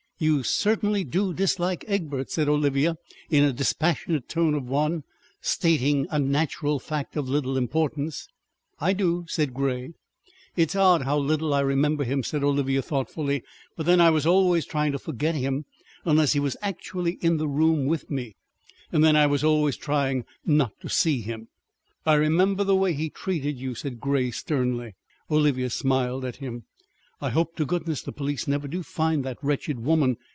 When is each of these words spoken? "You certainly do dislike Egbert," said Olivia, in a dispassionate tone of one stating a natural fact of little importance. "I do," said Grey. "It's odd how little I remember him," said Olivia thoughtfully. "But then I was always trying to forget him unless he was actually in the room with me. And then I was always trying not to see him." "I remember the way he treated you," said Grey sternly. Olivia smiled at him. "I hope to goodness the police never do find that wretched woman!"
"You 0.23 0.43
certainly 0.43 1.03
do 1.03 1.33
dislike 1.33 1.83
Egbert," 1.87 2.29
said 2.29 2.47
Olivia, 2.47 2.95
in 3.31 3.43
a 3.43 3.51
dispassionate 3.51 4.29
tone 4.29 4.53
of 4.53 4.67
one 4.67 5.03
stating 5.41 6.05
a 6.11 6.19
natural 6.19 6.77
fact 6.77 7.17
of 7.17 7.27
little 7.27 7.57
importance. 7.57 8.27
"I 8.79 8.93
do," 8.93 9.25
said 9.27 9.51
Grey. 9.51 9.93
"It's 10.55 10.75
odd 10.75 11.01
how 11.01 11.17
little 11.17 11.55
I 11.55 11.61
remember 11.61 12.03
him," 12.03 12.21
said 12.21 12.43
Olivia 12.43 12.83
thoughtfully. 12.83 13.41
"But 13.75 13.87
then 13.87 13.99
I 13.99 14.11
was 14.11 14.27
always 14.27 14.67
trying 14.67 14.91
to 14.91 14.99
forget 14.99 15.33
him 15.33 15.65
unless 16.05 16.33
he 16.33 16.39
was 16.39 16.55
actually 16.61 17.13
in 17.21 17.37
the 17.37 17.47
room 17.47 17.87
with 17.87 18.11
me. 18.11 18.35
And 18.91 19.03
then 19.03 19.15
I 19.15 19.25
was 19.25 19.43
always 19.43 19.75
trying 19.75 20.25
not 20.45 20.79
to 20.81 20.87
see 20.87 21.21
him." 21.21 21.47
"I 22.05 22.13
remember 22.13 22.63
the 22.63 22.75
way 22.75 22.93
he 22.93 23.09
treated 23.09 23.57
you," 23.59 23.73
said 23.73 23.99
Grey 23.99 24.29
sternly. 24.29 24.93
Olivia 25.31 25.71
smiled 25.71 26.23
at 26.25 26.35
him. 26.35 26.65
"I 27.23 27.29
hope 27.29 27.55
to 27.57 27.67
goodness 27.67 28.01
the 28.01 28.11
police 28.11 28.47
never 28.47 28.67
do 28.67 28.81
find 28.81 29.23
that 29.25 29.37
wretched 29.43 29.79
woman!" 29.79 30.17